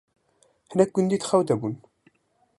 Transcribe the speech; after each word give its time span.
hinek 0.69 0.89
gundî 0.95 1.17
di 1.21 1.25
xew 1.29 1.41
de 1.47 1.55
bûn 1.59 1.73